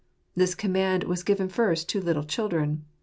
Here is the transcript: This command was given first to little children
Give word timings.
This 0.35 0.55
command 0.55 1.03
was 1.03 1.21
given 1.21 1.47
first 1.47 1.87
to 1.89 2.01
little 2.01 2.23
children 2.23 2.85